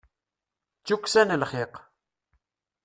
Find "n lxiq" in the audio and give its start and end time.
1.23-1.73